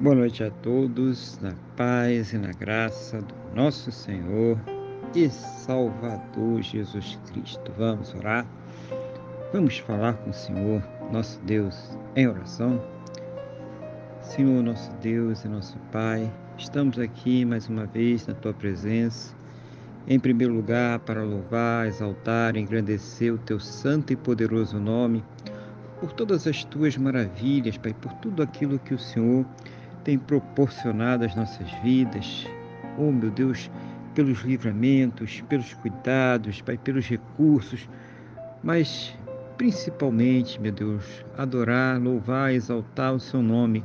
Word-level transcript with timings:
Boa 0.00 0.14
noite 0.14 0.42
a 0.42 0.50
todos, 0.50 1.38
na 1.42 1.52
paz 1.76 2.32
e 2.32 2.38
na 2.38 2.52
graça 2.52 3.20
do 3.20 3.34
nosso 3.54 3.92
Senhor 3.92 4.58
e 5.14 5.28
Salvador 5.28 6.62
Jesus 6.62 7.18
Cristo. 7.26 7.70
Vamos 7.76 8.14
orar? 8.14 8.46
Vamos 9.52 9.76
falar 9.76 10.14
com 10.14 10.30
o 10.30 10.32
Senhor, 10.32 10.82
nosso 11.12 11.38
Deus, 11.42 11.98
em 12.16 12.26
oração? 12.26 12.82
Senhor, 14.22 14.62
nosso 14.62 14.90
Deus 15.02 15.44
e 15.44 15.48
nosso 15.48 15.76
Pai, 15.92 16.32
estamos 16.56 16.98
aqui 16.98 17.44
mais 17.44 17.68
uma 17.68 17.84
vez 17.84 18.26
na 18.26 18.32
Tua 18.32 18.54
presença, 18.54 19.36
em 20.08 20.18
primeiro 20.18 20.54
lugar 20.54 21.00
para 21.00 21.22
louvar, 21.22 21.86
exaltar 21.86 22.56
engrandecer 22.56 23.34
o 23.34 23.38
Teu 23.38 23.60
santo 23.60 24.14
e 24.14 24.16
poderoso 24.16 24.78
nome, 24.78 25.22
por 26.00 26.10
todas 26.14 26.46
as 26.46 26.64
Tuas 26.64 26.96
maravilhas, 26.96 27.76
Pai, 27.76 27.92
por 27.92 28.14
tudo 28.14 28.42
aquilo 28.42 28.78
que 28.78 28.94
o 28.94 28.98
Senhor 28.98 29.44
tem 30.04 30.18
proporcionado 30.18 31.24
às 31.24 31.34
nossas 31.34 31.70
vidas. 31.82 32.46
Oh, 32.98 33.10
meu 33.10 33.30
Deus, 33.30 33.70
pelos 34.14 34.40
livramentos, 34.40 35.40
pelos 35.48 35.72
cuidados, 35.74 36.60
Pai, 36.60 36.76
pelos 36.76 37.06
recursos, 37.06 37.88
mas 38.62 39.16
principalmente, 39.56 40.60
meu 40.60 40.72
Deus, 40.72 41.24
adorar, 41.36 42.00
louvar, 42.00 42.52
exaltar 42.52 43.14
o 43.14 43.20
Seu 43.20 43.42
nome, 43.42 43.84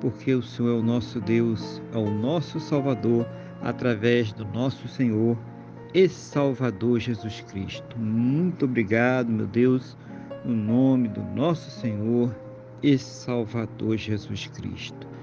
porque 0.00 0.34
o 0.34 0.42
Senhor 0.42 0.76
é 0.76 0.78
o 0.78 0.82
nosso 0.82 1.20
Deus, 1.20 1.82
é 1.92 1.98
o 1.98 2.10
nosso 2.10 2.60
Salvador, 2.60 3.26
através 3.62 4.32
do 4.32 4.44
nosso 4.44 4.86
Senhor 4.86 5.38
e 5.94 6.08
Salvador 6.08 7.00
Jesus 7.00 7.40
Cristo. 7.48 7.98
Muito 7.98 8.66
obrigado, 8.66 9.30
meu 9.30 9.46
Deus, 9.46 9.96
no 10.44 10.54
nome 10.54 11.08
do 11.08 11.22
nosso 11.22 11.70
Senhor 11.70 12.34
e 12.82 12.98
Salvador 12.98 13.96
Jesus 13.96 14.46
Cristo. 14.48 15.13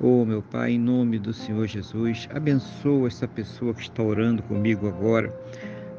Oh, 0.00 0.24
meu 0.24 0.42
Pai, 0.42 0.72
em 0.72 0.78
nome 0.78 1.20
do 1.20 1.32
Senhor 1.32 1.68
Jesus, 1.68 2.28
abençoa 2.34 3.06
essa 3.06 3.28
pessoa 3.28 3.72
que 3.72 3.82
está 3.82 4.02
orando 4.02 4.42
comigo 4.42 4.88
agora. 4.88 5.32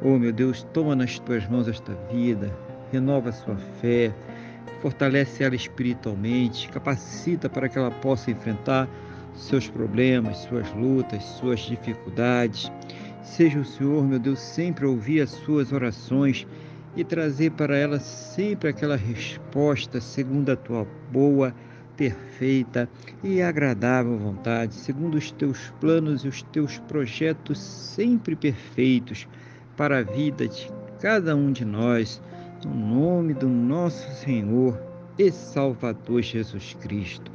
Oh, 0.01 0.19
meu 0.19 0.33
Deus, 0.33 0.63
toma 0.73 0.93
nas 0.97 1.17
tuas 1.17 1.47
mãos 1.47 1.65
esta 1.69 1.93
vida, 2.11 2.53
renova 2.91 3.31
sua 3.31 3.55
fé, 3.79 4.13
fortalece 4.81 5.45
ela 5.45 5.55
espiritualmente, 5.55 6.67
capacita 6.67 7.49
para 7.49 7.69
que 7.69 7.77
ela 7.77 7.89
possa 7.89 8.31
enfrentar 8.31 8.89
seus 9.33 9.69
problemas, 9.69 10.39
suas 10.39 10.69
lutas, 10.73 11.23
suas 11.23 11.61
dificuldades. 11.61 12.69
Seja 13.23 13.59
o 13.59 13.65
Senhor, 13.65 14.05
meu 14.05 14.19
Deus, 14.19 14.39
sempre 14.39 14.85
ouvir 14.85 15.21
as 15.21 15.29
suas 15.29 15.71
orações 15.71 16.45
e 16.97 17.03
trazer 17.05 17.51
para 17.51 17.77
ela 17.77 17.99
sempre 18.01 18.69
aquela 18.69 18.97
resposta 18.97 20.01
segundo 20.01 20.51
a 20.51 20.55
tua 20.57 20.85
boa 21.09 21.55
perfeita 21.95 22.89
e 23.23 23.41
agradável 23.41 24.17
vontade, 24.17 24.75
segundo 24.75 25.15
os 25.15 25.31
teus 25.31 25.73
planos 25.79 26.23
e 26.23 26.27
os 26.27 26.41
teus 26.43 26.77
projetos 26.79 27.59
sempre 27.59 28.35
perfeitos 28.35 29.27
para 29.75 29.99
a 29.99 30.03
vida 30.03 30.47
de 30.47 30.69
cada 30.99 31.35
um 31.35 31.51
de 31.51 31.65
nós, 31.65 32.21
no 32.65 32.73
nome 32.73 33.33
do 33.33 33.47
nosso 33.47 34.09
Senhor 34.23 34.79
e 35.17 35.31
Salvador 35.31 36.21
Jesus 36.21 36.75
Cristo. 36.81 37.31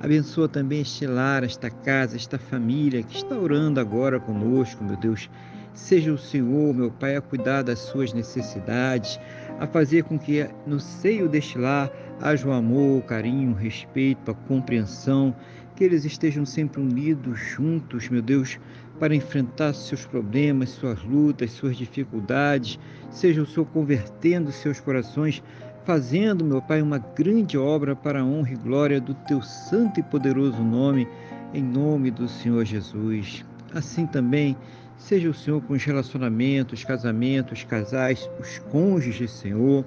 Abençoa 0.00 0.48
também 0.48 0.80
este 0.82 1.06
lar, 1.06 1.44
esta 1.44 1.70
casa, 1.70 2.16
esta 2.16 2.38
família 2.38 3.02
que 3.02 3.16
está 3.16 3.34
orando 3.36 3.80
agora 3.80 4.20
conosco, 4.20 4.84
meu 4.84 4.96
Deus. 4.96 5.30
Seja 5.74 6.12
o 6.12 6.18
Senhor, 6.18 6.72
meu 6.72 6.88
Pai, 6.88 7.16
a 7.16 7.20
cuidar 7.20 7.62
das 7.62 7.80
suas 7.80 8.12
necessidades, 8.12 9.18
a 9.58 9.66
fazer 9.66 10.04
com 10.04 10.16
que 10.16 10.48
no 10.64 10.78
seio 10.78 11.28
deste 11.28 11.58
lar 11.58 11.90
haja 12.20 12.46
o 12.46 12.52
amor, 12.52 13.00
o 13.00 13.02
carinho, 13.02 13.50
o 13.50 13.56
respeito, 13.56 14.30
a 14.30 14.34
compreensão, 14.34 15.34
que 15.74 15.82
eles 15.82 16.04
estejam 16.04 16.46
sempre 16.46 16.80
unidos, 16.80 17.40
juntos, 17.40 18.08
meu 18.08 18.22
Deus, 18.22 18.56
para 19.00 19.16
enfrentar 19.16 19.74
seus 19.74 20.06
problemas, 20.06 20.70
suas 20.70 21.02
lutas, 21.02 21.50
suas 21.50 21.76
dificuldades. 21.76 22.78
Seja 23.10 23.42
o 23.42 23.46
Senhor 23.46 23.66
convertendo 23.66 24.52
seus 24.52 24.78
corações, 24.78 25.42
fazendo, 25.84 26.44
meu 26.44 26.62
Pai, 26.62 26.80
uma 26.80 26.98
grande 26.98 27.58
obra 27.58 27.96
para 27.96 28.20
a 28.20 28.24
honra 28.24 28.52
e 28.52 28.56
glória 28.56 29.00
do 29.00 29.12
teu 29.12 29.42
santo 29.42 29.98
e 29.98 30.04
poderoso 30.04 30.62
nome, 30.62 31.08
em 31.52 31.62
nome 31.62 32.12
do 32.12 32.28
Senhor 32.28 32.64
Jesus. 32.64 33.44
Assim 33.74 34.06
também, 34.06 34.56
seja 34.96 35.28
o 35.28 35.34
Senhor 35.34 35.60
com 35.62 35.74
os 35.74 35.84
relacionamentos, 35.84 36.84
casamentos, 36.84 37.64
casais, 37.64 38.28
os 38.40 38.58
cônjuges, 38.70 39.30
Senhor 39.30 39.84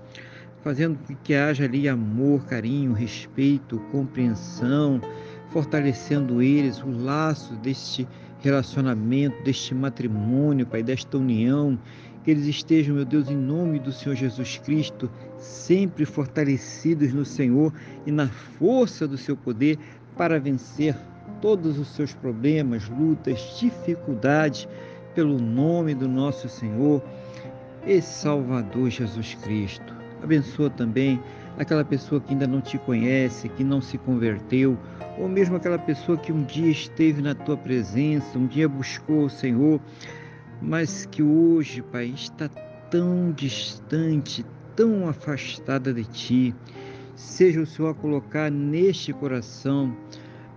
fazendo 0.68 1.00
com 1.07 1.16
que 1.23 1.34
haja 1.34 1.63
ali 1.63 1.88
amor, 1.88 2.45
carinho, 2.45 2.91
respeito, 2.91 3.79
compreensão, 3.90 5.00
fortalecendo 5.50 6.41
eles 6.41 6.84
o 6.84 6.90
laço 6.90 7.53
deste 7.56 8.06
relacionamento, 8.40 9.41
deste 9.44 9.73
matrimônio, 9.73 10.67
Pai, 10.67 10.84
desta 10.84 11.17
união, 11.17 11.79
que 12.22 12.31
eles 12.31 12.46
estejam, 12.46 12.96
meu 12.96 13.06
Deus, 13.06 13.29
em 13.29 13.38
nome 13.38 13.79
do 13.79 13.94
Senhor 13.94 14.13
Jesus 14.16 14.57
Cristo, 14.57 15.09
sempre 15.38 16.03
fortalecidos 16.03 17.13
no 17.13 17.23
Senhor 17.23 17.73
e 18.06 18.12
na 18.12 18.28
força 18.28 19.07
do 19.07 19.17
seu 19.17 19.38
poder 19.38 19.79
para 20.17 20.38
vencer 20.38 20.97
todos 21.41 21.79
os 21.79 21.88
seus 21.96 22.13
problemas, 22.13 22.90
lutas, 22.90 23.57
dificuldades, 23.57 24.67
pelo 25.17 25.39
nome 25.39 25.95
do 25.95 26.07
nosso 26.07 26.47
Senhor 26.47 27.01
e 27.88 28.00
Salvador 28.03 28.88
Jesus 28.91 29.33
Cristo. 29.33 29.91
Abençoa 30.22 30.69
também 30.69 31.19
aquela 31.57 31.83
pessoa 31.83 32.22
que 32.22 32.33
ainda 32.33 32.45
não 32.45 32.61
te 32.61 32.78
conhece, 32.78 33.50
que 33.50 33.63
não 33.63 33.81
se 33.81 33.97
converteu, 33.97 34.78
ou 35.17 35.28
mesmo 35.28 35.55
aquela 35.55 35.79
pessoa 35.79 36.19
que 36.19 36.31
um 36.31 36.44
dia 36.44 36.69
esteve 36.69 37.19
na 37.19 37.33
tua 37.33 37.57
presença, 37.57 38.38
um 38.38 38.45
dia 38.45 38.69
buscou 38.69 39.25
o 39.25 39.29
Senhor, 39.29 39.81
mas 40.61 41.07
que 41.07 41.23
hoje, 41.23 41.81
Pai, 41.81 42.13
está 42.13 42.47
tão 42.91 43.31
distante, 43.31 44.45
tão 44.75 45.09
afastada 45.09 45.91
de 45.91 46.03
ti. 46.03 46.55
Seja 47.16 47.59
o 47.59 47.66
Senhor 47.66 47.89
a 47.89 47.95
colocar 47.95 48.51
neste 48.51 49.11
coração 49.13 49.97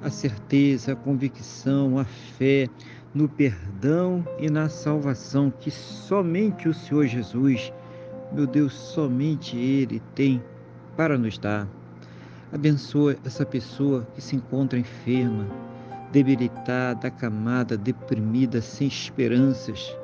a 0.03 0.11
certeza, 0.11 0.93
a 0.93 0.97
convicção, 0.97 1.99
a 1.99 2.05
fé 2.05 2.69
no 3.15 3.29
perdão 3.29 4.25
e 4.39 4.51
na 4.51 4.69
salvação 4.69 5.51
que 5.51 5.71
somente 5.71 6.69
o 6.69 6.75
Senhor 6.75 7.07
Jesus 7.07 7.73
meu 8.33 8.47
Deus, 8.47 8.73
somente 8.73 9.57
Ele 9.57 10.01
tem 10.15 10.43
para 10.97 11.19
nos 11.19 11.37
dar. 11.37 11.67
Abençoa 12.53 13.17
essa 13.25 13.45
pessoa 13.45 14.07
que 14.15 14.21
se 14.21 14.37
encontra 14.37 14.79
enferma, 14.79 15.47
debilitada, 16.13 17.09
acamada, 17.09 17.77
deprimida, 17.77 18.61
sem 18.61 18.87
esperanças. 18.87 19.97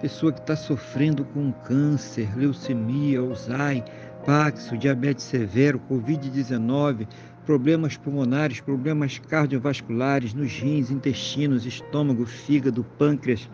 Pessoa 0.00 0.32
que 0.32 0.40
está 0.40 0.56
sofrendo 0.56 1.24
com 1.24 1.52
câncer, 1.52 2.28
leucemia, 2.36 3.20
Alzheimer, 3.20 3.84
Paxo, 4.24 4.76
diabetes 4.76 5.24
severo, 5.24 5.80
Covid-19, 5.90 7.06
problemas 7.46 7.96
pulmonares, 7.96 8.60
problemas 8.60 9.18
cardiovasculares 9.20 10.34
nos 10.34 10.52
rins, 10.52 10.90
intestinos, 10.90 11.64
estômago, 11.64 12.26
fígado, 12.26 12.84
pâncreas. 12.98 13.48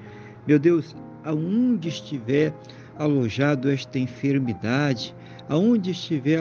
Meu 0.47 0.59
Deus, 0.59 0.97
aonde 1.23 1.91
estiver 1.91 2.55
alojado 2.99 3.71
esta 3.71 3.99
enfermidade, 3.99 5.15
aonde 5.49 5.91
estiver 5.91 6.41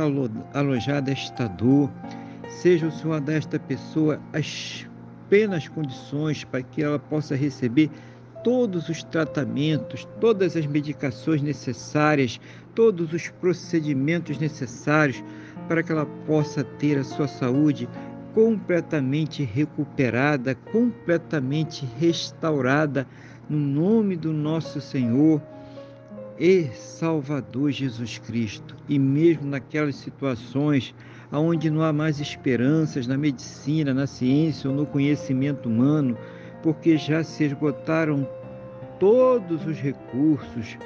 alojada 0.54 1.12
esta 1.12 1.48
dor, 1.48 1.92
seja 2.48 2.88
o 2.88 2.92
Senhor 2.92 3.20
desta 3.20 3.60
pessoa 3.60 4.20
as 4.34 4.88
plenas 5.30 5.68
condições 5.68 6.44
para 6.46 6.64
que 6.64 6.82
ela 6.82 7.00
possa 7.00 7.36
receber 7.36 7.90
todos 8.44 8.90
os 8.90 9.04
tratamentos, 9.04 10.08
todas 10.20 10.56
as 10.56 10.66
medicações 10.66 11.42
necessárias, 11.42 12.40
todos 12.74 13.14
os 13.14 13.30
procedimentos 13.30 14.38
necessários 14.38 15.24
para 15.72 15.84
que 15.84 15.92
ela 15.94 16.06
possa 16.28 16.66
ter 16.66 16.98
a 16.98 17.04
sua 17.06 17.30
saúde 17.30 17.88
completamente 18.34 19.42
recuperada, 19.42 20.54
completamente 20.54 21.88
restaurada, 21.98 23.08
no 23.50 23.58
nome 23.58 24.18
do 24.18 24.34
nosso 24.34 24.82
Senhor 24.82 25.42
e 26.38 26.66
Salvador 26.74 27.72
Jesus 27.72 28.18
Cristo. 28.18 28.76
E 28.90 29.00
mesmo 29.00 29.46
naquelas 29.48 29.96
situações 29.96 30.94
onde 31.32 31.70
não 31.70 31.84
há 31.84 31.94
mais 31.94 32.20
esperanças 32.20 33.08
na 33.08 33.18
medicina, 33.18 33.94
na 33.94 34.08
ciência 34.08 34.70
ou 34.70 34.76
no 34.76 34.86
conhecimento 34.86 35.70
humano, 35.70 36.18
porque 36.62 36.98
já 36.98 37.24
se 37.24 37.46
esgotaram 37.46 38.28
todos 39.00 39.66
os 39.66 39.78
recursos. 39.78 40.78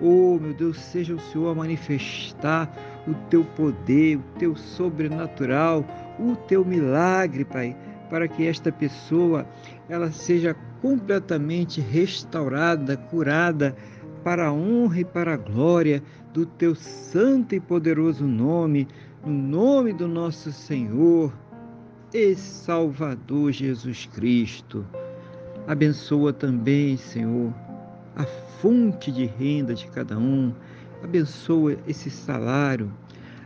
Oh, 0.00 0.38
meu 0.40 0.52
Deus, 0.52 0.78
seja 0.78 1.14
o 1.14 1.20
Senhor 1.20 1.52
a 1.52 1.54
manifestar 1.54 2.70
o 3.06 3.14
teu 3.30 3.44
poder, 3.44 4.16
o 4.16 4.38
teu 4.38 4.56
sobrenatural, 4.56 5.84
o 6.18 6.34
teu 6.34 6.64
milagre, 6.64 7.44
Pai, 7.44 7.76
para 8.10 8.26
que 8.26 8.46
esta 8.46 8.72
pessoa 8.72 9.46
ela 9.88 10.10
seja 10.10 10.54
completamente 10.80 11.80
restaurada, 11.80 12.96
curada, 12.96 13.74
para 14.22 14.46
a 14.46 14.52
honra 14.52 15.00
e 15.00 15.04
para 15.04 15.34
a 15.34 15.36
glória 15.36 16.02
do 16.32 16.46
teu 16.46 16.74
santo 16.74 17.54
e 17.54 17.60
poderoso 17.60 18.26
nome, 18.26 18.88
no 19.24 19.32
nome 19.32 19.92
do 19.92 20.08
nosso 20.08 20.50
Senhor 20.50 21.32
e 22.12 22.34
Salvador 22.34 23.52
Jesus 23.52 24.06
Cristo. 24.06 24.84
Abençoa 25.66 26.32
também, 26.32 26.96
Senhor, 26.96 27.52
a 28.16 28.24
fonte 28.24 29.10
de 29.10 29.26
renda 29.26 29.74
de 29.74 29.86
cada 29.88 30.16
um. 30.16 30.52
Abençoa 31.02 31.76
esse 31.86 32.10
salário. 32.10 32.92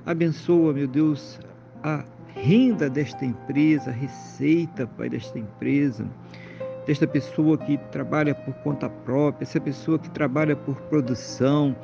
Abençoa, 0.06 0.72
meu 0.72 0.86
Deus, 0.86 1.38
a 1.82 2.04
renda 2.34 2.88
desta 2.88 3.24
empresa, 3.24 3.90
a 3.90 3.92
receita, 3.92 4.86
Pai, 4.86 5.08
desta 5.08 5.38
empresa, 5.38 6.06
desta 6.86 7.06
pessoa 7.06 7.58
que 7.58 7.76
trabalha 7.90 8.34
por 8.34 8.54
conta 8.62 8.88
própria, 8.88 9.44
essa 9.44 9.60
pessoa 9.60 9.98
que 9.98 10.08
trabalha 10.10 10.54
por 10.56 10.76
produção, 10.82 11.76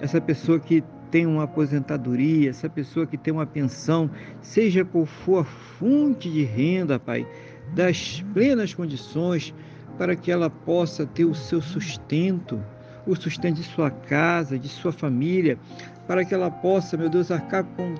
essa 0.00 0.20
pessoa 0.20 0.58
que 0.58 0.82
tem 1.10 1.26
uma 1.26 1.44
aposentadoria, 1.44 2.50
essa 2.50 2.68
pessoa 2.68 3.06
que 3.06 3.16
tem 3.16 3.32
uma 3.32 3.46
pensão, 3.46 4.10
seja 4.40 4.84
qual 4.84 5.06
for 5.06 5.40
a 5.40 5.44
fonte 5.44 6.30
de 6.30 6.42
renda, 6.42 6.98
Pai, 6.98 7.26
das 7.74 8.22
plenas 8.34 8.74
condições 8.74 9.54
para 9.98 10.16
que 10.16 10.30
ela 10.30 10.48
possa 10.48 11.06
ter 11.06 11.24
o 11.24 11.34
seu 11.34 11.60
sustento, 11.60 12.62
o 13.06 13.14
sustento 13.14 13.56
de 13.56 13.64
sua 13.64 13.90
casa, 13.90 14.58
de 14.58 14.68
sua 14.68 14.92
família, 14.92 15.58
para 16.06 16.24
que 16.24 16.34
ela 16.34 16.50
possa, 16.50 16.96
meu 16.96 17.08
Deus, 17.08 17.30
arcar 17.30 17.64
com 17.76 17.94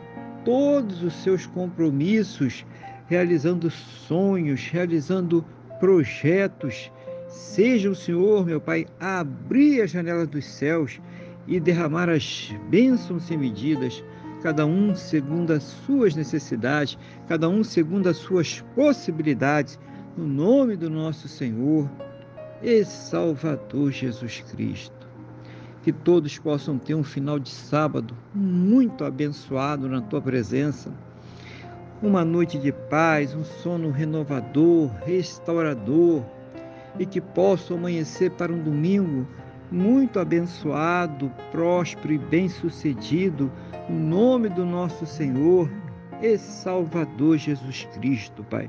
todos 0.44 1.02
os 1.02 1.14
seus 1.22 1.46
compromissos, 1.46 2.64
realizando 3.06 3.70
sonhos, 3.70 4.68
realizando 4.68 5.44
projetos. 5.78 6.90
Seja 7.28 7.90
o 7.90 7.94
Senhor, 7.94 8.44
meu 8.44 8.60
Pai, 8.60 8.86
abrir 9.00 9.82
as 9.82 9.90
janelas 9.90 10.28
dos 10.28 10.44
céus 10.44 11.00
e 11.46 11.58
derramar 11.58 12.08
as 12.08 12.54
bênçãos 12.68 13.24
sem 13.24 13.36
medidas, 13.36 14.02
cada 14.42 14.66
um 14.66 14.94
segundo 14.94 15.52
as 15.52 15.62
suas 15.62 16.14
necessidades, 16.14 16.98
cada 17.28 17.48
um 17.48 17.62
segundo 17.62 18.08
as 18.08 18.16
suas 18.16 18.60
possibilidades, 18.74 19.78
no 20.16 20.26
nome 20.26 20.76
do 20.76 20.90
nosso 20.90 21.26
Senhor 21.26 21.88
e 22.62 22.84
Salvador 22.84 23.90
Jesus 23.90 24.42
Cristo. 24.50 25.08
Que 25.82 25.92
todos 25.92 26.38
possam 26.38 26.78
ter 26.78 26.94
um 26.94 27.02
final 27.02 27.38
de 27.38 27.48
sábado 27.48 28.14
muito 28.34 29.04
abençoado 29.04 29.88
na 29.88 30.00
tua 30.00 30.20
presença. 30.20 30.92
Uma 32.02 32.24
noite 32.24 32.58
de 32.58 32.72
paz, 32.72 33.34
um 33.34 33.44
sono 33.44 33.90
renovador, 33.90 34.90
restaurador, 35.04 36.22
e 36.98 37.06
que 37.06 37.20
possam 37.20 37.78
amanhecer 37.78 38.30
para 38.32 38.52
um 38.52 38.62
domingo 38.62 39.26
muito 39.70 40.18
abençoado, 40.18 41.32
próspero 41.50 42.12
e 42.12 42.18
bem-sucedido, 42.18 43.50
no 43.88 43.98
nome 43.98 44.50
do 44.50 44.64
nosso 44.66 45.06
Senhor 45.06 45.70
e 46.20 46.36
Salvador 46.36 47.38
Jesus 47.38 47.88
Cristo, 47.94 48.44
Pai. 48.44 48.68